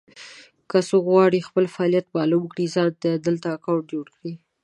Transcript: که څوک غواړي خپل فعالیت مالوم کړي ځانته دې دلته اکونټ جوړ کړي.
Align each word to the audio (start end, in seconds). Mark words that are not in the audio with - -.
که 0.69 0.77
څوک 0.89 1.03
غواړي 1.13 1.39
خپل 1.47 1.65
فعالیت 1.73 2.05
مالوم 2.15 2.43
کړي 2.51 2.65
ځانته 2.75 3.07
دې 3.13 3.23
دلته 3.27 3.47
اکونټ 3.55 3.83
جوړ 3.93 4.05
کړي. 4.15 4.33